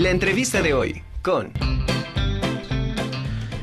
La 0.00 0.08
entrevista 0.08 0.62
de 0.62 0.72
hoy 0.72 1.02
con... 1.20 1.52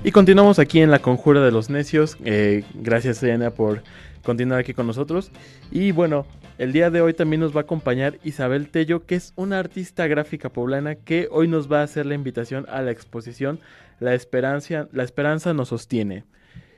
Y 0.03 0.11
continuamos 0.11 0.59
aquí 0.59 0.81
en 0.81 0.91
la 0.91 0.99
Conjura 0.99 1.41
de 1.41 1.51
los 1.51 1.71
Necios. 1.71 2.15
Eh, 2.25 2.63
gracias, 2.75 3.21
Diana, 3.21 3.49
por 3.49 3.81
continuar 4.23 4.59
aquí 4.59 4.75
con 4.75 4.85
nosotros. 4.85 5.31
Y 5.71 5.93
bueno, 5.93 6.27
el 6.59 6.73
día 6.73 6.91
de 6.91 7.01
hoy 7.01 7.15
también 7.15 7.39
nos 7.39 7.55
va 7.55 7.61
a 7.61 7.63
acompañar 7.63 8.19
Isabel 8.23 8.69
Tello, 8.69 9.07
que 9.07 9.15
es 9.15 9.33
una 9.35 9.57
artista 9.57 10.05
gráfica 10.05 10.49
poblana 10.49 10.93
que 10.93 11.27
hoy 11.31 11.47
nos 11.47 11.71
va 11.71 11.79
a 11.79 11.85
hacer 11.85 12.05
la 12.05 12.13
invitación 12.13 12.67
a 12.69 12.83
la 12.83 12.91
exposición 12.91 13.59
La 13.99 14.13
Esperanza, 14.13 14.89
la 14.91 15.01
esperanza 15.01 15.55
nos 15.55 15.69
sostiene. 15.69 16.23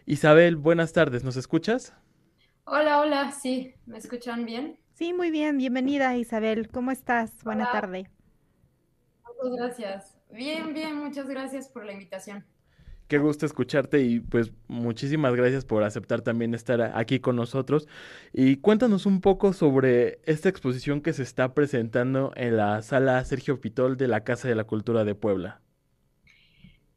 Isabel, 0.05 0.55
buenas 0.55 0.93
tardes, 0.93 1.25
¿nos 1.25 1.35
escuchas? 1.35 1.93
Hola, 2.63 3.01
hola, 3.01 3.33
sí, 3.33 3.73
¿me 3.87 3.97
escuchan 3.97 4.45
bien? 4.45 4.79
Sí, 4.93 5.11
muy 5.11 5.31
bien, 5.31 5.57
bienvenida 5.57 6.15
Isabel, 6.15 6.69
¿cómo 6.69 6.91
estás? 6.91 7.43
Buena 7.43 7.69
tarde. 7.73 8.09
Muchas 9.41 9.57
gracias. 9.57 10.15
Bien, 10.31 10.73
bien, 10.73 10.97
muchas 10.97 11.27
gracias 11.27 11.69
por 11.69 11.85
la 11.85 11.93
invitación. 11.93 12.45
Qué 13.07 13.17
gusto 13.17 13.47
escucharte 13.47 14.01
y 14.01 14.19
pues 14.19 14.51
muchísimas 14.67 15.33
gracias 15.33 15.65
por 15.65 15.83
aceptar 15.83 16.21
también 16.21 16.53
estar 16.53 16.79
aquí 16.95 17.19
con 17.19 17.35
nosotros. 17.35 17.87
Y 18.33 18.57
cuéntanos 18.57 19.07
un 19.07 19.19
poco 19.19 19.51
sobre 19.53 20.19
esta 20.25 20.47
exposición 20.47 21.01
que 21.01 21.13
se 21.13 21.23
está 21.23 21.55
presentando 21.55 22.31
en 22.35 22.57
la 22.57 22.83
sala 22.83 23.25
Sergio 23.25 23.59
Pitol 23.61 23.97
de 23.97 24.07
la 24.07 24.23
Casa 24.23 24.47
de 24.47 24.53
la 24.53 24.65
Cultura 24.65 25.05
de 25.05 25.15
Puebla. 25.15 25.59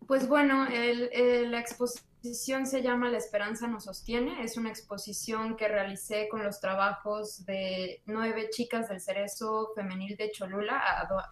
Pues 0.07 0.29
bueno, 0.29 0.67
la 0.69 1.61
exposición 1.61 2.67
se 2.67 2.83
llama 2.83 3.11
La 3.11 3.19
Esperanza 3.19 3.67
nos 3.67 3.85
sostiene. 3.85 4.43
Es 4.43 4.57
una 4.57 4.69
exposición 4.69 5.57
que 5.57 5.69
realicé 5.69 6.29
con 6.29 6.43
los 6.45 6.61
trabajos 6.61 7.45
de 7.47 8.03
nueve 8.07 8.49
chicas 8.51 8.89
del 8.89 9.01
Cerezo 9.01 9.73
Femenil 9.75 10.17
de 10.17 10.31
Cholula, 10.31 10.81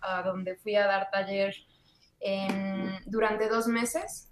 a, 0.03 0.23
donde 0.23 0.57
fui 0.57 0.77
a 0.77 0.87
dar 0.87 1.11
taller 1.11 1.55
durante 3.07 3.49
dos 3.49 3.67
meses 3.67 4.31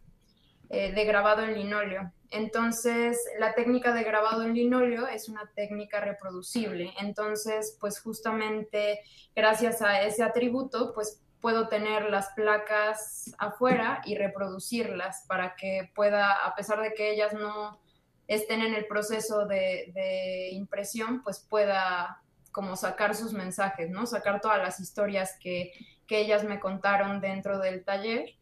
eh, 0.71 0.93
de 0.93 1.05
grabado 1.05 1.45
en 1.45 1.55
linóleo. 1.55 2.13
Entonces, 2.31 3.19
la 3.39 3.55
técnica 3.55 3.95
de 3.95 4.03
grabado 4.05 4.43
en 4.43 4.53
linóleo 4.53 5.07
es 5.07 5.31
una 5.31 5.51
técnica 5.55 6.01
reproducible. 6.01 6.93
Entonces, 7.01 7.79
pues 7.81 8.01
justamente 8.01 9.01
gracias 9.35 9.81
a 9.81 10.03
ese 10.03 10.23
atributo, 10.23 10.93
pues 10.93 11.23
puedo 11.41 11.69
tener 11.69 12.11
las 12.11 12.31
placas 12.31 13.35
afuera 13.39 14.03
y 14.05 14.17
reproducirlas 14.17 15.25
para 15.29 15.55
que 15.57 15.91
pueda, 15.95 16.45
a 16.45 16.55
pesar 16.55 16.81
de 16.81 16.95
que 16.95 17.13
ellas 17.13 17.33
no 17.33 17.81
estén 18.27 18.61
en 18.61 18.75
el 18.75 18.87
proceso 18.87 19.47
de, 19.47 19.93
de 19.95 20.51
impresión, 20.53 21.23
pues 21.23 21.41
pueda 21.41 22.23
como 22.53 22.77
sacar 22.77 23.15
sus 23.15 23.33
mensajes, 23.33 23.89
¿no? 23.91 24.07
Sacar 24.07 24.41
todas 24.41 24.59
las 24.59 24.81
historias 24.81 25.37
que, 25.41 25.73
que 26.07 26.19
ellas 26.19 26.45
me 26.45 26.59
contaron 26.59 27.21
dentro 27.21 27.59
del 27.59 27.85
taller 27.85 28.35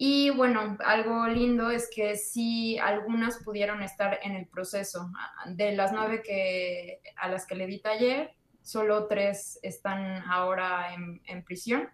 y 0.00 0.30
bueno, 0.30 0.78
algo 0.84 1.26
lindo 1.26 1.70
es 1.70 1.90
que 1.92 2.14
sí, 2.14 2.78
algunas 2.78 3.42
pudieron 3.42 3.82
estar 3.82 4.20
en 4.22 4.36
el 4.36 4.46
proceso. 4.46 5.10
De 5.46 5.72
las 5.72 5.90
nueve 5.92 6.22
que, 6.22 7.00
a 7.16 7.28
las 7.28 7.46
que 7.46 7.56
le 7.56 7.66
di 7.66 7.80
taller, 7.80 8.32
solo 8.62 9.08
tres 9.08 9.58
están 9.60 10.22
ahora 10.30 10.94
en, 10.94 11.20
en 11.26 11.42
prisión 11.42 11.90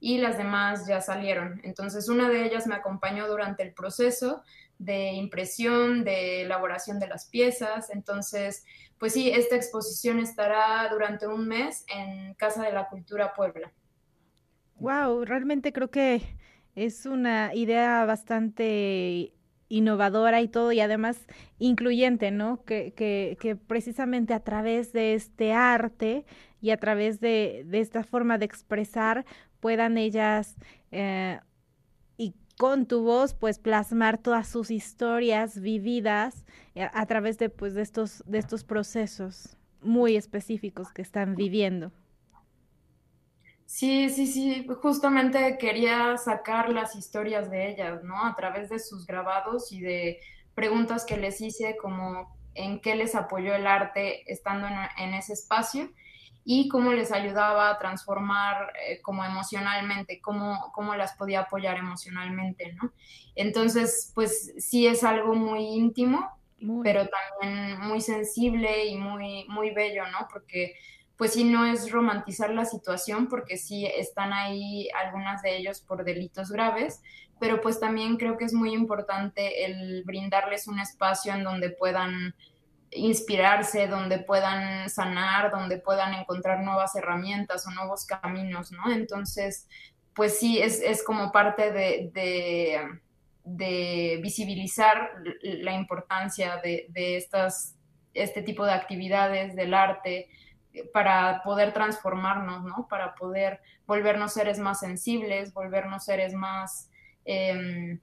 y 0.00 0.18
las 0.18 0.38
demás 0.38 0.86
ya 0.86 1.00
salieron. 1.00 1.60
Entonces, 1.64 2.08
una 2.08 2.28
de 2.28 2.44
ellas 2.44 2.66
me 2.66 2.74
acompañó 2.74 3.26
durante 3.28 3.62
el 3.62 3.72
proceso 3.72 4.42
de 4.78 5.12
impresión, 5.12 6.04
de 6.04 6.42
elaboración 6.42 6.98
de 6.98 7.08
las 7.08 7.26
piezas. 7.26 7.90
Entonces, 7.90 8.64
pues 8.98 9.12
sí, 9.12 9.30
esta 9.30 9.56
exposición 9.56 10.18
estará 10.18 10.88
durante 10.90 11.26
un 11.26 11.48
mes 11.48 11.84
en 11.88 12.34
Casa 12.34 12.62
de 12.62 12.72
la 12.72 12.88
Cultura 12.88 13.34
Puebla. 13.34 13.72
Wow, 14.76 15.24
realmente 15.24 15.72
creo 15.72 15.90
que 15.90 16.22
es 16.76 17.06
una 17.06 17.52
idea 17.54 18.04
bastante 18.04 19.34
innovadora 19.68 20.40
y 20.40 20.48
todo, 20.48 20.72
y 20.72 20.80
además 20.80 21.26
incluyente, 21.58 22.30
¿no? 22.30 22.64
Que, 22.64 22.94
que, 22.94 23.36
que 23.40 23.56
precisamente 23.56 24.32
a 24.32 24.40
través 24.40 24.92
de 24.92 25.14
este 25.14 25.52
arte 25.52 26.24
y 26.60 26.70
a 26.70 26.78
través 26.78 27.20
de, 27.20 27.64
de 27.66 27.80
esta 27.80 28.02
forma 28.02 28.38
de 28.38 28.46
expresar 28.46 29.26
puedan 29.60 29.98
ellas 29.98 30.56
eh, 30.90 31.40
y 32.16 32.34
con 32.56 32.86
tu 32.86 33.02
voz 33.02 33.34
pues 33.34 33.58
plasmar 33.58 34.18
todas 34.18 34.48
sus 34.48 34.70
historias 34.70 35.60
vividas 35.60 36.44
eh, 36.74 36.88
a, 36.92 37.06
través 37.06 37.38
de 37.38 37.50
pues 37.50 37.74
de 37.74 37.82
estos 37.82 38.22
de 38.26 38.38
estos 38.38 38.64
procesos 38.64 39.56
muy 39.80 40.16
específicos 40.16 40.92
que 40.92 41.02
están 41.02 41.34
viviendo. 41.34 41.92
Sí, 43.68 44.08
sí, 44.08 44.26
sí, 44.26 44.66
justamente 44.80 45.58
quería 45.58 46.16
sacar 46.16 46.70
las 46.70 46.96
historias 46.96 47.50
de 47.50 47.70
ellas, 47.70 48.02
¿no? 48.02 48.24
A 48.24 48.34
través 48.34 48.70
de 48.70 48.78
sus 48.78 49.06
grabados 49.06 49.70
y 49.72 49.80
de 49.80 50.20
preguntas 50.54 51.04
que 51.04 51.18
les 51.18 51.40
hice 51.42 51.76
como 51.76 52.34
en 52.54 52.80
qué 52.80 52.96
les 52.96 53.14
apoyó 53.14 53.54
el 53.54 53.66
arte 53.66 54.30
estando 54.32 54.66
en, 54.96 55.14
ese 55.14 55.34
espacio 55.34 55.90
y 56.50 56.66
cómo 56.68 56.94
les 56.94 57.12
ayudaba 57.12 57.68
a 57.68 57.78
transformar 57.78 58.72
eh, 58.82 59.02
como 59.02 59.22
emocionalmente, 59.22 60.18
cómo, 60.22 60.72
cómo 60.72 60.94
las 60.94 61.12
podía 61.12 61.40
apoyar 61.40 61.76
emocionalmente, 61.76 62.72
¿no? 62.72 62.90
Entonces, 63.34 64.12
pues 64.14 64.54
sí 64.56 64.86
es 64.86 65.04
algo 65.04 65.34
muy 65.34 65.62
íntimo, 65.62 66.26
pero 66.82 67.06
también 67.06 67.78
muy 67.82 68.00
sensible 68.00 68.86
y 68.86 68.96
muy, 68.96 69.44
muy 69.48 69.72
bello, 69.72 70.04
¿no? 70.10 70.26
Porque 70.32 70.74
pues 71.18 71.34
sí, 71.34 71.44
no 71.44 71.66
es 71.66 71.90
romantizar 71.90 72.48
la 72.48 72.64
situación 72.64 73.28
porque 73.28 73.58
sí 73.58 73.84
están 73.84 74.32
ahí 74.32 74.88
algunas 75.04 75.42
de 75.42 75.54
ellos 75.58 75.82
por 75.82 76.02
delitos 76.02 76.50
graves, 76.50 77.02
pero 77.38 77.60
pues 77.60 77.78
también 77.78 78.16
creo 78.16 78.38
que 78.38 78.46
es 78.46 78.54
muy 78.54 78.72
importante 78.72 79.66
el 79.66 80.02
brindarles 80.04 80.66
un 80.66 80.78
espacio 80.78 81.34
en 81.34 81.44
donde 81.44 81.68
puedan 81.68 82.34
inspirarse, 82.90 83.86
donde 83.86 84.18
puedan 84.18 84.88
sanar, 84.88 85.50
donde 85.50 85.78
puedan 85.78 86.14
encontrar 86.14 86.60
nuevas 86.60 86.94
herramientas 86.96 87.66
o 87.66 87.70
nuevos 87.70 88.06
caminos, 88.06 88.72
¿no? 88.72 88.90
Entonces, 88.92 89.68
pues 90.14 90.38
sí, 90.38 90.58
es, 90.60 91.02
como 91.04 91.30
parte 91.30 91.70
de, 91.70 92.10
de, 93.44 94.18
visibilizar 94.22 95.10
la 95.42 95.72
importancia 95.72 96.56
de, 96.56 96.86
de 96.88 97.16
estas, 97.16 97.76
este 98.14 98.42
tipo 98.42 98.64
de 98.64 98.72
actividades 98.72 99.54
del 99.54 99.74
arte, 99.74 100.28
para 100.92 101.42
poder 101.42 101.72
transformarnos, 101.72 102.64
¿no? 102.64 102.86
Para 102.88 103.14
poder 103.14 103.60
volvernos 103.86 104.32
seres 104.32 104.58
más 104.58 104.80
sensibles, 104.80 105.52
volvernos 105.52 106.04
seres 106.04 106.34
más, 106.34 106.90
em, 107.24 108.00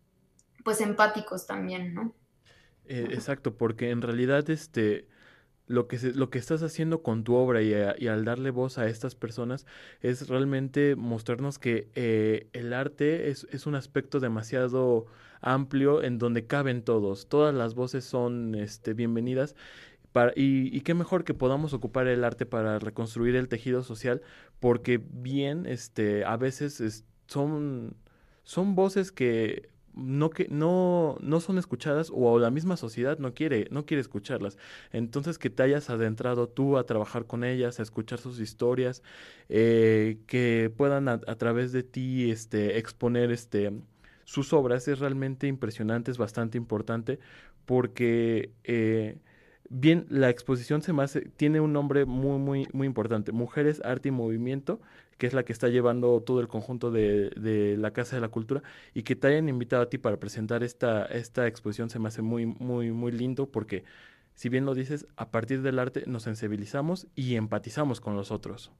pues, 0.63 0.81
empáticos 0.81 1.45
también, 1.45 1.93
¿no? 1.93 2.13
Eh, 2.87 3.07
exacto, 3.11 3.55
porque 3.55 3.89
en 3.89 4.01
realidad, 4.01 4.49
este, 4.49 5.07
lo 5.67 5.87
que, 5.87 5.97
lo 6.13 6.29
que 6.29 6.37
estás 6.37 6.61
haciendo 6.63 7.01
con 7.01 7.23
tu 7.23 7.35
obra 7.35 7.61
y, 7.61 7.73
al 7.73 8.25
darle 8.25 8.51
voz 8.51 8.77
a 8.77 8.87
estas 8.87 9.15
personas 9.15 9.65
es 10.01 10.27
realmente 10.27 10.95
mostrarnos 10.95 11.57
que 11.59 11.89
eh, 11.95 12.47
el 12.53 12.73
arte 12.73 13.29
es, 13.29 13.65
un 13.65 13.75
aspecto 13.75 14.19
demasiado 14.19 15.07
amplio 15.41 16.03
en 16.03 16.19
donde 16.19 16.45
caben 16.45 16.83
todos, 16.83 17.27
todas 17.27 17.53
las 17.53 17.75
voces 17.75 18.05
son 18.05 18.55
este, 18.55 18.93
bienvenidas 18.93 19.55
y, 20.35 20.81
qué 20.81 20.93
mejor 20.93 21.23
que 21.25 21.33
podamos 21.33 21.73
ocupar 21.73 22.07
el 22.07 22.23
arte 22.23 22.45
para 22.45 22.79
reconstruir 22.79 23.35
el 23.35 23.49
tejido 23.49 23.83
social, 23.83 24.21
porque 24.59 24.97
bien, 24.97 25.65
este, 25.65 26.23
a 26.23 26.37
veces 26.37 27.03
son, 27.27 27.97
son 28.43 28.75
voces 28.75 29.11
que 29.11 29.69
no 29.95 30.29
que 30.29 30.47
no, 30.49 31.17
no 31.21 31.39
son 31.39 31.57
escuchadas 31.57 32.11
o 32.13 32.37
la 32.39 32.51
misma 32.51 32.77
sociedad 32.77 33.17
no 33.19 33.33
quiere 33.33 33.67
no 33.71 33.85
quiere 33.85 34.01
escucharlas. 34.01 34.57
Entonces 34.91 35.37
que 35.37 35.49
te 35.49 35.63
hayas 35.63 35.89
adentrado 35.89 36.47
tú 36.49 36.77
a 36.77 36.85
trabajar 36.85 37.25
con 37.25 37.43
ellas 37.43 37.79
a 37.79 37.83
escuchar 37.83 38.19
sus 38.19 38.39
historias 38.39 39.03
eh, 39.49 40.17
que 40.27 40.71
puedan 40.75 41.07
a, 41.07 41.19
través 41.19 41.71
de 41.71 41.83
ti 41.83 42.29
este 42.31 42.77
exponer 42.77 43.31
este 43.31 43.71
sus 44.25 44.53
obras 44.53 44.87
es 44.87 44.99
realmente 44.99 45.47
impresionante 45.47 46.11
es 46.11 46.17
bastante 46.17 46.57
importante 46.57 47.19
porque 47.65 48.51
eh, 48.63 49.17
Bien, 49.69 50.05
la 50.09 50.29
exposición 50.29 50.81
se 50.81 50.93
me 50.93 51.07
tiene 51.37 51.59
un 51.59 51.73
nombre 51.73 52.05
muy, 52.05 52.37
muy, 52.37 52.67
muy 52.71 52.85
importante, 52.85 53.31
Mujeres, 53.31 53.81
Arte 53.83 54.09
y 54.09 54.11
Movimiento, 54.11 54.79
que 55.17 55.25
es 55.25 55.33
la 55.33 55.43
que 55.43 55.53
está 55.53 55.69
llevando 55.69 56.21
todo 56.21 56.39
el 56.39 56.47
conjunto 56.47 56.91
de, 56.91 57.31
de, 57.31 57.75
la 57.77 57.91
Casa 57.91 58.15
de 58.15 58.21
la 58.21 58.29
Cultura, 58.29 58.61
y 58.93 59.03
que 59.03 59.15
te 59.15 59.27
hayan 59.27 59.49
invitado 59.49 59.81
a 59.81 59.89
ti 59.89 59.97
para 59.97 60.17
presentar 60.17 60.63
esta, 60.63 61.05
esta 61.05 61.47
exposición 61.47 61.89
se 61.89 61.99
me 61.99 62.09
hace 62.09 62.21
muy, 62.21 62.45
muy, 62.45 62.91
muy 62.91 63.11
lindo, 63.11 63.49
porque 63.49 63.83
si 64.35 64.49
bien 64.49 64.65
lo 64.65 64.75
dices, 64.75 65.07
a 65.15 65.31
partir 65.31 65.61
del 65.61 65.79
arte 65.79 66.03
nos 66.05 66.23
sensibilizamos 66.23 67.07
y 67.15 67.35
empatizamos 67.35 68.01
con 68.01 68.15
los 68.15 68.31
otros. 68.31 68.71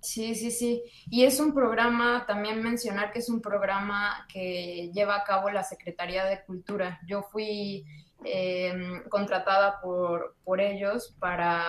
Sí, 0.00 0.34
sí, 0.34 0.50
sí. 0.50 0.82
Y 1.10 1.24
es 1.24 1.40
un 1.40 1.52
programa, 1.52 2.24
también 2.26 2.62
mencionar 2.62 3.12
que 3.12 3.18
es 3.18 3.28
un 3.28 3.42
programa 3.42 4.26
que 4.32 4.90
lleva 4.94 5.16
a 5.16 5.24
cabo 5.24 5.50
la 5.50 5.62
Secretaría 5.62 6.24
de 6.24 6.42
Cultura. 6.42 6.98
Yo 7.06 7.22
fui 7.22 7.84
Em, 8.24 9.02
contratada 9.08 9.80
por, 9.80 10.36
por 10.44 10.60
ellos 10.60 11.16
para, 11.18 11.64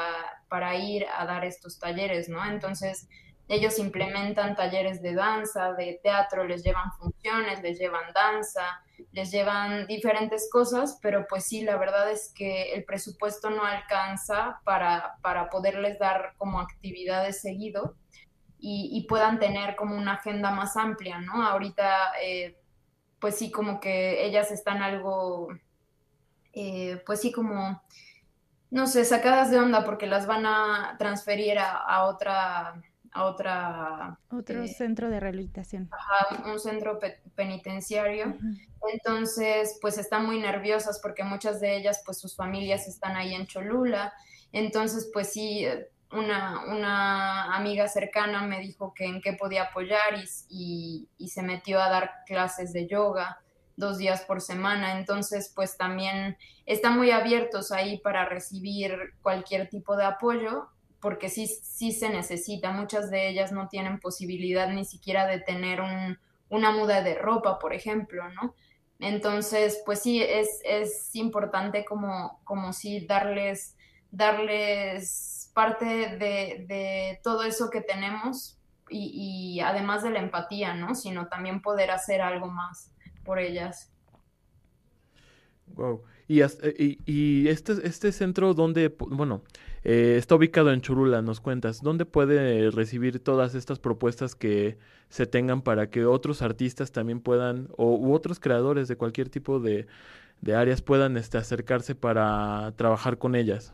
para, 0.50 0.76
ir 0.76 1.06
a 1.18 1.26
dar 1.26 1.46
estos 1.46 1.80
talleres, 1.80 2.28
¿no? 2.28 2.46
Entonces, 2.46 3.08
Ellos 3.48 3.80
implementan 3.80 4.56
talleres 4.56 5.02
de 5.02 5.14
danza, 5.14 5.74
de 5.74 6.00
teatro, 6.02 6.46
les 6.46 6.64
llevan 6.64 6.90
funciones, 6.94 7.62
les 7.62 7.78
llevan 7.78 8.14
danza, 8.14 8.82
les 9.12 9.30
llevan 9.30 9.88
diferentes 9.88 10.50
cosas, 10.50 11.00
pero 11.02 11.26
pues 11.28 11.46
sí, 11.46 11.62
la 11.62 11.76
verdad 11.76 12.10
es 12.10 12.32
que 12.34 12.74
el 12.74 12.86
presupuesto 12.86 13.50
no 13.50 13.66
alcanza 13.66 14.62
para, 14.64 15.16
para 15.22 15.50
poderles 15.50 16.00
dar 16.00 16.34
como 16.38 16.62
actividades 16.62 17.42
seguido 17.42 17.96
y, 18.58 19.06
puedan 19.10 19.40
tener 19.40 19.76
como 19.76 19.98
una 19.98 20.14
agenda 20.14 20.52
más 20.52 20.78
amplia, 20.78 21.20
¿no? 21.20 21.44
Ahorita, 21.46 22.14
eh, 22.24 22.58
pues 23.20 23.38
sí, 23.38 23.52
como 23.52 23.80
que 23.80 24.26
ellas 24.26 24.52
están 24.52 24.82
algo, 24.82 25.50
eh, 26.54 27.02
pues 27.06 27.22
sí, 27.22 27.32
como, 27.32 27.82
no 28.70 28.88
sé, 28.88 29.06
sacadas 29.06 29.52
de 29.52 29.60
onda 29.60 29.84
porque 29.86 30.08
las 30.08 30.28
van 30.28 30.46
a 30.46 30.96
transferir 30.98 31.58
a, 31.60 32.06
otra 32.06 32.82
a 33.14 33.26
otra 33.26 34.18
otro 34.30 34.64
eh, 34.64 34.70
centro 34.70 35.10
de 35.10 35.20
rehabilitación. 35.20 35.90
ajá, 35.92 36.50
un, 36.50 36.60
centro 36.60 36.98
penitenciario. 37.36 38.38
Entonces 38.94 39.78
pues 39.82 39.98
están 39.98 40.26
muy 40.26 40.40
nerviosas 40.40 41.00
porque 41.00 41.24
muchas 41.24 41.60
de 41.60 41.76
ellas 41.76 42.02
pues 42.06 42.20
sus 42.20 42.36
familias 42.36 42.88
están 42.88 43.18
ahí 43.18 43.34
en 43.34 43.48
Cholula. 43.48 44.14
Entonces 44.54 45.10
pues 45.14 45.32
sí 45.34 45.66
una, 46.12 46.66
una, 46.66 47.56
amiga 47.56 47.88
cercana 47.88 48.46
me 48.46 48.60
dijo 48.60 48.94
que 48.94 49.06
en 49.06 49.22
qué 49.22 49.34
podía 49.34 49.64
apoyar 49.64 50.16
y, 50.50 51.08
y, 51.18 51.28
se 51.30 51.42
metió 51.42 51.82
a 51.82 51.90
dar 51.90 52.12
clases 52.26 52.74
de 52.74 52.88
yoga 52.88 53.42
dos 53.82 53.98
días 53.98 54.22
por 54.22 54.40
semana. 54.40 54.98
Entonces, 54.98 55.52
pues 55.54 55.76
también 55.76 56.38
están 56.66 56.98
muy 56.98 57.12
abiertos 57.12 57.74
ahí 57.74 57.98
para 57.98 58.24
recibir 58.24 58.96
cualquier 59.22 59.68
tipo 59.68 59.98
de 59.98 60.06
apoyo, 60.06 60.70
porque 61.02 61.28
sí, 61.28 61.48
sí 61.48 61.92
se 61.92 62.10
necesita. 62.10 62.72
Muchas 62.72 63.12
de 63.12 63.28
ellas 63.28 63.52
no 63.52 63.68
tienen 63.68 64.00
posibilidad 64.00 64.70
ni 64.70 64.86
siquiera 64.86 65.28
de 65.28 65.42
tener 65.42 65.82
un, 65.82 66.18
una 66.48 66.72
muda 66.72 67.02
de 67.02 67.16
ropa, 67.16 67.60
por 67.60 67.74
ejemplo, 67.74 68.30
¿no? 68.30 68.56
Entonces, 69.00 69.82
pues 69.86 70.02
sí, 70.02 70.22
es, 70.22 70.62
es 70.64 71.14
importante 71.16 71.84
como, 71.84 72.40
como 72.46 72.72
sí 72.72 73.06
darles, 73.08 73.76
darles 74.12 75.50
parte 75.54 75.86
de, 75.86 77.20
todo 77.24 77.44
eso 77.44 77.70
que 77.70 77.82
tenemos 77.82 78.58
y, 78.90 79.60
además 79.62 80.04
de 80.04 80.12
la 80.12 80.20
empatía, 80.20 80.74
¿no? 80.74 80.96
Sino 80.96 81.28
también 81.28 81.62
poder 81.62 81.92
hacer 81.92 82.22
algo 82.22 82.48
más 82.48 82.92
por 83.24 83.40
ellas. 83.40 83.92
Wow. 85.68 86.04
Y, 86.28 86.42
y, 86.42 87.00
y 87.06 87.48
este, 87.50 87.74
este 87.84 88.12
centro, 88.12 88.54
¿dónde, 88.54 88.96
bueno, 89.00 89.44
eh, 89.84 90.16
está 90.18 90.36
ubicado 90.36 90.72
en 90.72 90.82
Churula, 90.82 91.22
nos 91.22 91.42
cuentas, 91.42 91.82
¿dónde 91.82 92.06
puede 92.06 92.72
recibir 92.72 93.22
todas 93.22 93.56
estas 93.56 93.80
propuestas 93.80 94.36
que 94.36 94.78
se 95.10 95.26
tengan 95.26 95.62
para 95.62 95.90
que 95.90 96.06
otros 96.06 96.42
artistas 96.42 96.92
también 96.92 97.20
puedan, 97.20 97.68
o 97.78 97.96
u 97.96 98.14
otros 98.14 98.40
creadores 98.40 98.88
de 98.88 98.96
cualquier 98.96 99.30
tipo 99.30 99.60
de, 99.60 99.88
de 100.40 100.56
áreas 100.56 100.82
puedan 100.82 101.18
este, 101.18 101.38
acercarse 101.38 101.96
para 101.96 102.74
trabajar 102.78 103.18
con 103.18 103.36
ellas? 103.36 103.74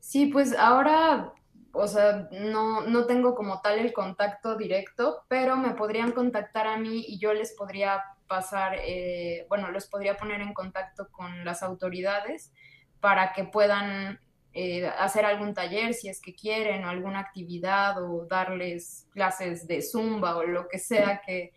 Sí, 0.00 0.26
pues 0.26 0.56
ahora, 0.56 1.32
o 1.72 1.86
sea, 1.86 2.28
no, 2.32 2.80
no 2.86 3.06
tengo 3.06 3.34
como 3.34 3.60
tal 3.60 3.78
el 3.78 3.92
contacto 3.92 4.56
directo, 4.56 5.24
pero 5.28 5.56
me 5.56 5.74
podrían 5.74 6.12
contactar 6.12 6.66
a 6.66 6.76
mí 6.76 7.04
y 7.06 7.18
yo 7.18 7.32
les 7.34 7.54
podría 7.54 8.02
pasar, 8.32 8.78
eh, 8.82 9.44
bueno, 9.50 9.70
los 9.70 9.88
podría 9.88 10.16
poner 10.16 10.40
en 10.40 10.54
contacto 10.54 11.08
con 11.10 11.44
las 11.44 11.62
autoridades 11.62 12.50
para 12.98 13.34
que 13.34 13.44
puedan 13.44 14.18
eh, 14.54 14.86
hacer 14.86 15.26
algún 15.26 15.52
taller 15.52 15.92
si 15.92 16.08
es 16.08 16.18
que 16.18 16.34
quieren 16.34 16.86
o 16.86 16.88
alguna 16.88 17.18
actividad 17.18 18.02
o 18.02 18.24
darles 18.24 19.06
clases 19.10 19.66
de 19.66 19.82
zumba 19.82 20.38
o 20.38 20.44
lo 20.44 20.66
que 20.66 20.78
sea 20.78 21.20
que, 21.26 21.52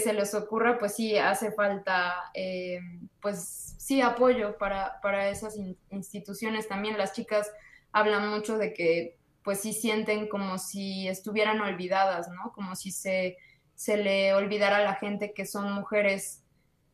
se 0.00 0.12
les 0.12 0.34
ocurra, 0.34 0.78
pues 0.78 0.96
sí 0.96 1.16
hace 1.16 1.52
falta, 1.52 2.12
eh, 2.34 2.80
pues 3.20 3.76
sí, 3.78 4.00
apoyo 4.00 4.58
para, 4.58 5.00
para 5.00 5.28
esas 5.28 5.56
instituciones. 5.90 6.66
También 6.66 6.98
las 6.98 7.12
chicas 7.12 7.48
hablan 7.92 8.28
mucho 8.30 8.58
de 8.58 8.72
que 8.72 9.16
pues 9.44 9.60
sí 9.60 9.72
sienten 9.72 10.26
como 10.26 10.58
si 10.58 11.06
estuvieran 11.06 11.60
olvidadas, 11.60 12.28
¿no? 12.30 12.50
Como 12.52 12.74
si 12.74 12.90
se, 12.90 13.36
se 13.76 13.96
le 13.96 14.34
olvidara 14.34 14.78
a 14.78 14.84
la 14.84 14.94
gente 14.94 15.32
que 15.32 15.46
son 15.46 15.72
mujeres 15.72 16.42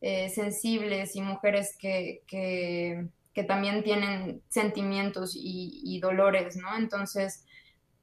eh, 0.01 0.29
sensibles 0.29 1.15
y 1.15 1.21
mujeres 1.21 1.75
que, 1.79 2.21
que, 2.27 3.07
también 3.47 3.83
tienen 3.83 4.41
sentimientos 4.49 5.35
y, 5.35 5.81
y, 5.83 5.99
dolores, 5.99 6.55
¿no? 6.55 6.77
Entonces, 6.77 7.45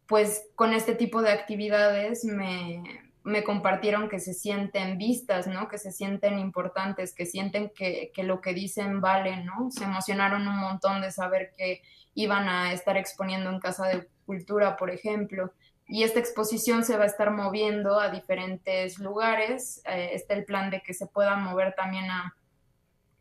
pues 0.06 0.44
con 0.56 0.72
este 0.72 0.94
tipo 0.94 1.22
de 1.22 1.30
actividades 1.30 2.24
me, 2.24 2.82
me 3.22 3.44
compartieron 3.44 4.08
que 4.08 4.18
se 4.18 4.34
sienten 4.34 4.98
vistas, 4.98 5.46
¿no? 5.46 5.68
Que 5.68 5.78
se 5.78 5.92
sienten 5.92 6.38
importantes, 6.38 7.14
que 7.14 7.26
sienten 7.26 7.70
que, 7.74 8.10
que, 8.14 8.22
lo 8.22 8.40
que 8.40 8.54
dicen 8.54 9.00
vale, 9.00 9.44
¿no? 9.44 9.70
Se 9.70 9.84
emocionaron 9.84 10.48
un 10.48 10.58
montón 10.58 11.00
de 11.02 11.12
saber 11.12 11.52
que 11.56 11.82
iban 12.14 12.48
a 12.48 12.72
estar 12.72 12.96
exponiendo 12.96 13.50
en 13.50 13.60
Casa 13.60 13.86
de 13.86 14.08
Cultura, 14.26 14.76
por 14.76 14.90
ejemplo. 14.90 15.52
Y 15.92 16.04
esta 16.04 16.20
exposición 16.20 16.84
se 16.84 16.96
va 16.96 17.02
a 17.02 17.08
estar 17.08 17.32
moviendo 17.32 17.98
a 17.98 18.10
diferentes 18.10 19.00
lugares. 19.00 19.82
Eh, 19.86 20.10
está 20.14 20.34
el 20.34 20.44
plan 20.44 20.70
de 20.70 20.82
que 20.82 20.94
se 20.94 21.06
pueda 21.06 21.34
mover 21.34 21.74
también 21.74 22.08
a 22.08 22.36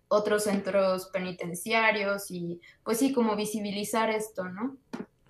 otros 0.08 0.44
centros 0.44 1.08
penitenciarios 1.08 2.30
y 2.30 2.62
pues 2.84 3.00
sí, 3.00 3.12
como 3.12 3.36
visibilizar 3.36 4.12
esto, 4.12 4.44
¿no? 4.46 4.78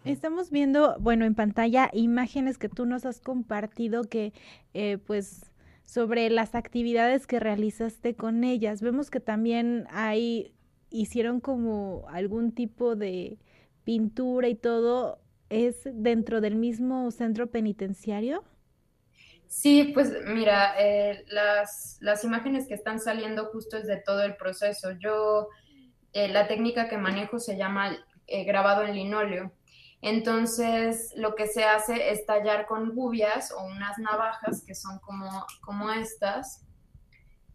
Estamos 0.04 0.50
viendo, 0.50 0.98
bueno, 1.00 1.24
en 1.26 1.34
pantalla 1.34 1.90
imágenes 1.94 2.58
que 2.58 2.68
tú 2.68 2.86
nos 2.86 3.06
has 3.06 3.22
compartido 3.22 4.04
que 4.04 4.34
eh, 4.74 4.98
pues 4.98 5.50
sobre 5.86 6.30
las 6.30 6.56
actividades 6.56 7.26
que 7.26 7.40
realizaste 7.40 8.16
con 8.16 8.44
ellas. 8.44 8.82
Vemos 8.82 9.10
que 9.10 9.22
también 9.22 9.88
hay, 9.92 10.54
hicieron 10.90 11.40
como 11.40 12.06
algún 12.10 12.52
tipo 12.52 12.98
de 12.98 13.38
pintura 13.86 14.50
y 14.50 14.56
todo. 14.56 15.20
¿Es 15.50 15.82
dentro 15.86 16.42
del 16.42 16.56
mismo 16.56 17.10
centro 17.12 17.50
penitenciario? 17.52 18.44
Sí, 19.48 19.92
pues 19.94 20.14
mira, 20.28 20.76
eh, 20.80 21.26
las, 21.28 21.98
las 22.02 22.24
imágenes 22.24 22.68
que 22.68 22.76
están 22.76 23.00
saliendo 23.00 23.46
justo 23.46 23.78
es 23.78 23.88
de 23.88 23.98
todo 23.98 24.22
el 24.22 24.36
proceso. 24.36 24.92
Yo, 25.00 25.50
eh, 26.14 26.28
la 26.28 26.48
técnica 26.48 26.88
que 26.88 26.98
manejo 26.98 27.40
se 27.40 27.58
llama 27.58 27.98
grabado 28.46 28.84
en 28.84 28.96
linóleo. 28.96 29.52
Entonces, 30.02 31.12
lo 31.16 31.36
que 31.36 31.48
se 31.48 31.64
hace 31.64 32.12
es 32.12 32.26
tallar 32.26 32.66
con 32.68 32.96
gubias 32.96 33.52
o 33.52 33.66
unas 33.66 33.98
navajas 33.98 34.64
que 34.66 34.74
son 34.74 35.00
como, 35.00 35.46
como 35.62 35.92
estas. 35.92 36.66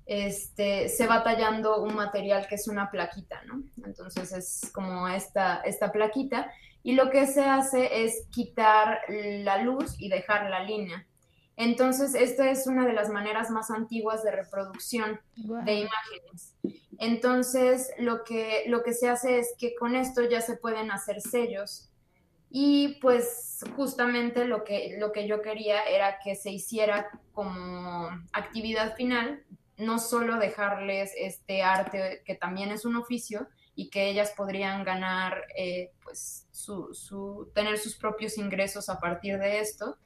Este, 0.05 0.91
se 0.91 1.07
va 1.07 1.23
tallando 1.23 1.83
un 1.83 1.95
material 1.95 2.47
que 2.47 2.57
es 2.57 2.69
una 2.69 2.91
plaquita, 2.91 3.41
¿no? 3.45 3.63
Entonces 3.87 4.33
es 4.33 4.71
como 4.75 5.09
esta, 5.09 5.63
esta 5.63 5.91
plaquita. 5.91 6.51
Y 6.85 6.93
lo 6.93 7.11
que 7.11 7.27
se 7.27 7.45
hace 7.45 8.05
es 8.05 8.29
quitar 8.31 9.01
la 9.09 9.59
luz 9.59 9.97
y 9.99 10.09
dejar 10.09 10.49
la 10.49 10.63
línea. 10.63 11.05
Entonces, 11.57 12.15
esta 12.15 12.51
es 12.51 12.67
una 12.67 12.87
de 12.87 12.93
las 12.93 13.09
maneras 13.09 13.51
más 13.51 13.71
antiguas 13.71 14.23
de 14.23 14.31
reproducción 14.31 15.21
de 15.35 15.75
imágenes. 15.75 16.55
Entonces, 16.99 17.91
lo 17.99 18.23
que, 18.23 18.65
lo 18.69 18.83
que 18.83 18.93
se 18.93 19.09
hace 19.09 19.39
es 19.39 19.55
que 19.59 19.75
con 19.75 19.97
esto 19.97 20.23
ya 20.29 20.41
se 20.41 20.57
pueden 20.57 20.91
hacer 20.93 21.21
sellos 21.21 21.91
y 22.57 23.01
pues 23.01 23.65
justamente 23.75 24.45
lo 24.45 24.63
que, 24.63 24.97
lo 24.99 25.11
que 25.11 25.27
yo 25.27 25.43
quería 25.43 25.83
era 25.83 26.21
que 26.23 26.37
se 26.37 26.53
hiciera 26.53 27.09
como 27.33 28.09
actividad 28.33 28.95
final, 28.95 29.43
no 29.77 29.99
solo 29.99 30.39
dejarles 30.39 31.13
este 31.17 31.63
arte 31.63 32.23
que 32.25 32.37
también 32.37 32.71
es 32.71 32.85
un 32.85 32.95
oficio 32.95 33.49
y 33.75 33.91
que 33.91 34.09
ellas 34.09 34.33
podrían 34.37 34.85
ganar, 34.85 35.45
eh, 35.57 35.91
pues 36.03 36.47
su, 36.51 36.95
su, 36.95 37.51
tener 37.55 37.79
sus 37.79 37.97
propios 37.97 38.39
ingresos 38.39 38.89
a 38.89 39.01
partir 39.01 39.39
de 39.39 39.61
esto, 39.61 39.99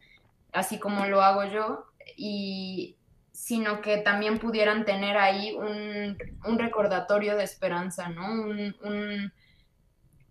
así 0.53 0.79
como 0.79 1.07
lo 1.07 1.21
hago 1.21 1.45
yo, 1.45 1.85
y 2.17 2.97
sino 3.33 3.81
que 3.83 3.99
también 3.99 4.39
pudieran 4.39 4.85
tener 4.85 5.17
ahí 5.17 5.55
un, 5.55 6.19
un 6.45 6.59
recordatorio 6.59 7.37
de 7.37 7.45
esperanza, 7.45 8.09
¿no? 8.09 8.33
un, 8.33 9.33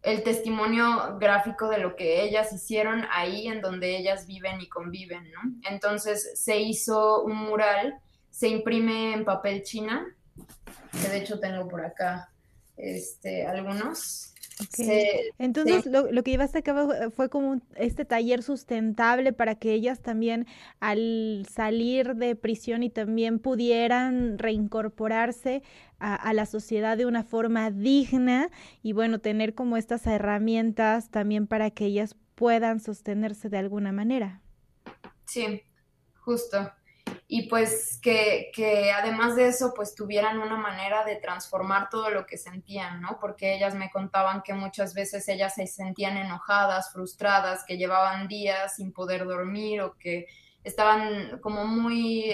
el 0.03 0.23
testimonio 0.23 1.17
gráfico 1.19 1.69
de 1.69 1.79
lo 1.79 1.95
que 1.95 2.23
ellas 2.23 2.53
hicieron 2.53 3.05
ahí 3.11 3.47
en 3.47 3.61
donde 3.61 3.97
ellas 3.97 4.25
viven 4.27 4.61
y 4.61 4.69
conviven, 4.69 5.31
¿no? 5.31 5.41
Entonces 5.69 6.39
se 6.41 6.59
hizo 6.59 7.23
un 7.23 7.35
mural, 7.35 7.99
se 8.29 8.47
imprime 8.47 9.13
en 9.13 9.25
papel 9.25 9.63
china, 9.63 10.05
que 10.91 11.09
de 11.09 11.17
hecho 11.17 11.39
tengo 11.39 11.67
por 11.67 11.83
acá 11.83 12.29
este, 12.77 13.45
algunos, 13.45 14.33
entonces, 15.37 15.85
lo, 15.85 16.11
lo, 16.11 16.23
que 16.23 16.31
llevaste 16.31 16.57
a 16.57 16.61
cabo 16.63 16.91
fue 17.11 17.29
como 17.29 17.61
este 17.75 18.05
taller 18.05 18.41
sustentable 18.41 19.31
para 19.31 19.53
que 19.55 19.73
ellas 19.73 20.01
también 20.01 20.47
al 20.79 21.45
salir 21.47 22.15
de 22.15 22.35
prisión 22.35 22.81
y 22.81 22.89
también 22.89 23.37
pudieran 23.37 24.39
reincorporarse 24.39 25.61
a, 25.99 26.15
a, 26.15 26.33
la 26.33 26.47
sociedad 26.47 26.97
de 26.97 27.05
una 27.05 27.23
forma 27.23 27.69
digna 27.69 28.49
y 28.81 28.93
bueno, 28.93 29.19
tener 29.19 29.53
como 29.53 29.77
estas 29.77 30.07
herramientas 30.07 31.11
también 31.11 31.45
para 31.45 31.69
que 31.69 31.85
ellas 31.85 32.15
puedan 32.33 32.79
sostenerse 32.79 33.49
de 33.49 33.59
alguna 33.59 33.91
manera. 33.91 34.41
Sí, 35.25 35.61
justo. 36.15 36.71
Y 37.29 37.49
pues 37.49 37.99
que, 38.01 38.51
que, 38.53 38.91
además 38.93 39.35
de 39.35 39.49
eso, 39.49 39.73
pues 39.75 39.95
tuvieran 39.95 40.39
una 40.39 40.55
manera 40.55 41.03
de 41.03 41.17
transformar 41.17 41.89
todo 41.89 42.09
lo 42.09 42.25
que 42.25 42.37
sentían, 42.37 43.01
¿no? 43.01 43.17
Porque 43.19 43.53
ellas 43.53 43.75
me 43.75 43.91
contaban 43.91 44.41
que 44.43 44.53
muchas 44.53 44.93
veces 44.93 45.27
ellas 45.27 45.55
se 45.55 45.67
sentían 45.67 46.15
enojadas, 46.15 46.93
frustradas, 46.93 47.65
que 47.65 47.77
llevaban 47.77 48.29
días 48.29 48.77
sin 48.77 48.93
poder 48.93 49.25
dormir 49.25 49.81
o 49.81 49.97
que 49.97 50.27
estaban 50.63 51.39
como 51.39 51.65
muy, 51.65 52.33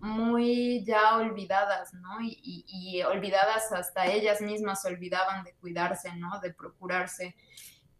muy 0.00 0.82
ya 0.84 1.18
olvidadas, 1.18 1.92
¿no? 1.92 2.22
Y, 2.22 2.64
y, 2.66 3.02
olvidadas 3.02 3.70
hasta 3.72 4.06
ellas 4.06 4.40
mismas 4.40 4.80
se 4.80 4.88
olvidaban 4.88 5.44
de 5.44 5.52
cuidarse, 5.54 6.14
¿no? 6.16 6.40
De 6.40 6.54
procurarse 6.54 7.36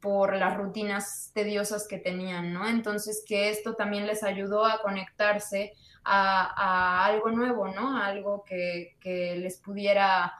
por 0.02 0.36
las 0.36 0.56
rutinas 0.56 1.30
tediosas 1.32 1.86
que 1.86 1.96
tenían, 1.96 2.52
¿no? 2.52 2.68
Entonces 2.68 3.24
que 3.26 3.50
esto 3.50 3.76
también 3.76 4.06
les 4.06 4.24
ayudó 4.24 4.66
a 4.66 4.82
conectarse 4.82 5.72
a, 6.04 7.04
algo 7.06 7.30
nuevo, 7.30 7.68
¿no? 7.68 7.96
algo 7.96 8.44
que, 8.44 8.96
les 9.38 9.58
pudiera 9.58 10.34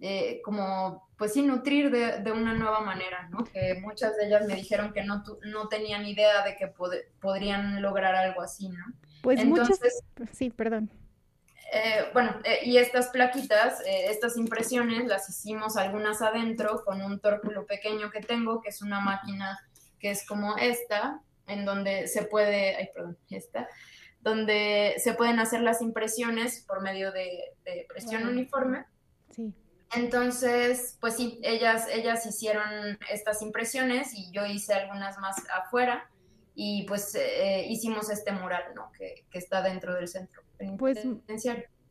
eh, 0.00 0.42
como, 0.44 1.08
pues 1.16 1.32
sí, 1.32 1.40
nutrir 1.40 1.90
de, 1.90 2.30
una 2.30 2.52
nueva 2.52 2.80
manera, 2.80 3.26
¿no? 3.30 3.42
Que 3.44 3.80
muchas 3.80 4.14
de 4.18 4.26
ellas 4.26 4.46
me 4.46 4.54
dijeron 4.54 4.92
que 4.92 5.02
no, 5.02 5.24
no 5.50 5.68
tenían 5.68 6.04
idea 6.04 6.44
de 6.44 6.54
que 6.56 6.70
podrían 7.18 7.80
lograr 7.80 8.14
algo 8.14 8.42
así, 8.42 8.68
¿no? 8.68 8.84
Pues 9.22 9.40
Entonces, 9.40 10.04
muchas, 10.14 10.36
sí, 10.36 10.50
perdón. 10.50 10.90
Eh, 11.72 12.06
bueno, 12.12 12.36
eh, 12.44 12.60
y 12.64 12.78
estas 12.78 13.08
plaquitas, 13.08 13.82
estas 13.86 14.36
impresiones 14.36 15.06
las 15.06 15.28
hicimos 15.28 15.76
algunas 15.76 16.22
adentro 16.22 16.82
con 16.84 17.02
un 17.02 17.20
tórculo 17.20 17.66
pequeño 17.66 18.10
que 18.10 18.20
tengo, 18.20 18.60
que 18.60 18.68
es 18.68 18.82
una 18.82 19.00
máquina 19.00 19.58
que 19.98 20.10
es 20.10 20.26
como 20.26 20.56
esta, 20.56 21.20
en 21.46 21.64
donde 21.64 22.06
se 22.08 22.22
puede, 22.22 22.76
ay, 22.76 22.88
perdón, 22.94 23.18
esta, 23.30 23.68
donde 24.20 24.94
se 24.98 25.14
pueden 25.14 25.38
hacer 25.38 25.60
las 25.60 25.82
impresiones 25.82 26.64
por 26.66 26.82
medio 26.82 27.12
de, 27.12 27.54
presión 27.88 28.26
uniforme. 28.26 28.84
Sí. 29.30 29.54
Entonces, 29.94 30.98
pues 31.00 31.14
sí, 31.16 31.40
ellas, 31.42 31.86
ellas 31.92 32.26
hicieron 32.26 32.98
estas 33.10 33.40
impresiones 33.42 34.14
y 34.14 34.30
yo 34.32 34.44
hice 34.44 34.74
algunas 34.74 35.18
más 35.18 35.36
afuera 35.54 36.10
y 36.58 36.84
pues 36.84 37.14
eh, 37.14 37.66
hicimos 37.68 38.10
este 38.10 38.32
mural, 38.32 38.64
¿no? 38.74 38.90
Que, 38.92 39.24
está 39.32 39.60
dentro 39.60 39.94
del 39.94 40.08
centro 40.08 40.42
pues, 40.78 40.98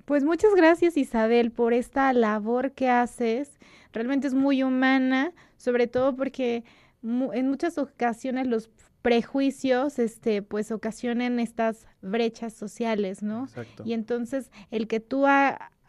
pues 0.05 0.23
muchas 0.23 0.55
gracias 0.55 0.97
Isabel 0.97 1.51
por 1.51 1.73
esta 1.73 2.11
labor 2.13 2.71
que 2.71 2.89
haces. 2.89 3.59
Realmente 3.93 4.25
es 4.25 4.33
muy 4.33 4.63
humana, 4.63 5.33
sobre 5.57 5.85
todo 5.85 6.15
porque 6.15 6.63
en 7.03 7.47
muchas 7.47 7.77
ocasiones 7.77 8.47
los 8.47 8.71
prejuicios, 9.03 9.99
este, 9.99 10.41
pues 10.41 10.71
ocasionan 10.71 11.39
estas 11.39 11.85
brechas 12.01 12.53
sociales, 12.53 13.21
¿no? 13.21 13.43
Exacto. 13.43 13.83
Y 13.85 13.93
entonces 13.93 14.49
el 14.71 14.87
que 14.87 14.99
tú 14.99 15.27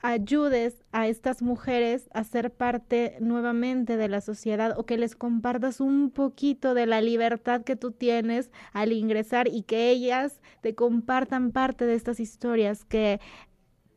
ayudes 0.07 0.85
a 0.93 1.09
estas 1.09 1.43
mujeres 1.43 2.09
a 2.15 2.23
ser 2.23 2.53
parte 2.53 3.17
nuevamente 3.21 3.97
de 3.97 4.09
la 4.09 4.21
sociedad 4.21 4.79
o 4.79 4.87
que 4.87 4.99
les 4.99 5.17
compartas 5.17 5.81
un 5.81 6.11
poquito 6.11 6.75
de 6.75 6.87
la 6.87 7.01
libertad 7.01 7.63
que 7.63 7.75
tú 7.75 7.91
tienes 7.91 8.53
al 8.73 8.93
ingresar 8.93 9.49
y 9.49 9.63
que 9.63 9.91
ellas 9.91 10.41
te 10.61 10.77
compartan 10.77 11.51
parte 11.51 11.87
de 11.87 11.95
estas 11.95 12.21
historias 12.21 12.85
que 12.85 13.21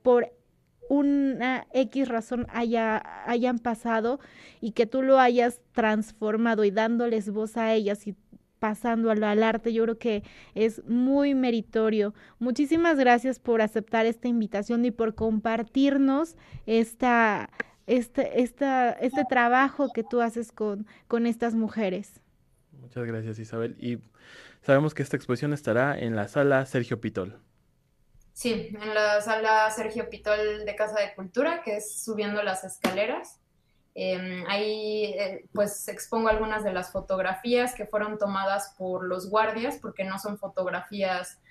por 0.01 0.34
una 0.89 1.68
X 1.74 2.08
razón 2.08 2.48
haya, 2.50 3.04
hayan 3.30 3.60
pasado 3.60 4.20
y 4.60 4.72
que 4.72 4.88
tú 4.88 5.04
lo 5.04 5.20
hayas 5.20 5.62
transformado 5.74 6.63
y 6.63 6.72
dándoles 6.72 7.30
voz 7.30 7.56
a 7.56 7.72
ellas 7.75 8.08
y 8.08 8.16
pasando 8.60 9.10
al, 9.12 9.44
arte, 9.44 9.74
yo 9.74 9.84
creo 9.84 9.98
que 9.98 10.24
es 10.56 10.84
muy 10.86 11.34
meritorio. 11.34 12.13
Muchísimas 12.39 12.98
gracias 12.98 13.39
por 13.39 13.62
aceptar 13.62 14.06
esta 14.06 14.28
invitación 14.28 14.86
y 14.86 14.92
por 14.92 15.16
compartirnos 15.16 16.36
esta, 16.66 17.50
este, 17.88 18.42
esta, 18.42 18.92
este 18.92 19.24
trabajo 19.30 19.89
que 19.94 20.04
tú 20.04 20.22
haces 20.22 20.51
con, 20.51 20.86
con 21.08 21.25
estas 21.25 21.56
mujeres. 21.56 22.22
Muchas 22.74 23.06
gracias 23.06 23.39
Isabel. 23.39 23.75
Y 23.80 24.00
sabemos 24.62 24.94
que 24.94 25.04
esta 25.04 25.16
exposición 25.16 25.54
estará 25.54 25.98
en 25.98 26.16
la 26.16 26.28
sala 26.28 26.66
Sergio 26.66 27.00
Pitol. 27.00 27.39
Sí, 28.34 28.70
en 28.80 28.94
la 28.94 29.20
sala 29.22 29.70
Sergio 29.70 30.10
Pitol 30.10 30.66
de 30.66 30.75
Casa 30.75 31.00
de 31.01 31.13
Cultura, 31.13 31.62
que 31.62 31.78
es 31.78 32.04
subiendo 32.04 32.42
las 32.42 32.63
escaleras. 32.63 33.39
Em, 34.01 34.46
ahí 34.48 35.13
eh, 35.18 35.46
pues 35.53 35.89
expongo 35.89 36.29
algunas 36.29 36.63
de 36.63 36.72
las 36.72 36.89
fotografías 36.89 37.75
que 37.75 37.86
fueron 37.86 38.18
tomadas 38.18 38.74
por 38.77 39.03
los 39.06 39.29
guardias, 39.29 39.77
porque 39.82 40.06
no 40.06 40.18
son 40.20 40.38
fotografías 40.38 41.41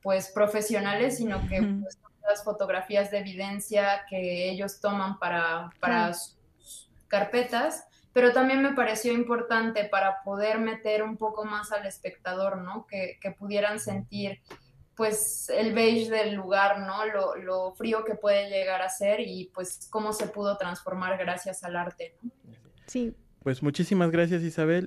pues 0.00 0.28
profesionales, 0.28 1.18
sino 1.18 1.46
que 1.46 1.60
pues, 1.60 1.98
son 2.00 2.10
las 2.26 2.42
fotografías 2.42 3.10
de 3.10 3.18
evidencia 3.18 4.06
que 4.08 4.48
ellos 4.48 4.80
toman 4.80 5.18
para, 5.18 5.70
para 5.80 6.14
sus 6.14 6.88
carpetas, 7.08 7.84
pero 8.14 8.32
también 8.32 8.62
me 8.62 8.72
pareció 8.72 9.12
importante 9.12 9.84
para 9.84 10.22
poder 10.22 10.60
meter 10.60 11.02
un 11.02 11.18
poco 11.18 11.44
más 11.44 11.72
al 11.72 11.84
espectador, 11.84 12.56
¿no? 12.56 12.86
Que, 12.86 13.18
que 13.20 13.32
pudieran 13.32 13.80
sentir 13.80 14.40
pues 14.98 15.48
el 15.48 15.72
beige 15.72 16.10
del 16.10 16.34
lugar, 16.34 16.80
¿no? 16.80 17.06
Lo, 17.06 17.36
lo, 17.36 17.72
frío 17.72 18.04
que 18.04 18.16
puede 18.16 18.50
llegar 18.50 18.82
a 18.82 18.90
ser 18.90 19.20
y 19.20 19.48
pues 19.54 19.86
cómo 19.88 20.12
se 20.12 20.26
pudo 20.26 20.58
transformar 20.58 21.16
gracias 21.16 21.62
al 21.62 21.76
arte, 21.76 22.16
¿no? 22.20 22.30
Sí. 22.86 23.14
Pues 23.42 23.62
muchísimas 23.62 24.10
gracias 24.10 24.42
Isabel 24.42 24.86